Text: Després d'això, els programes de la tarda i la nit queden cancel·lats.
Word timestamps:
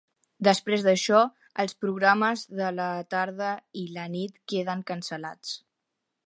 Després 0.45 0.85
d'això, 0.85 1.19
els 1.63 1.77
programes 1.85 2.45
de 2.61 2.71
la 2.79 2.87
tarda 3.15 3.51
i 3.83 3.85
la 3.99 4.07
nit 4.15 4.41
queden 4.55 4.83
cancel·lats. 4.91 5.55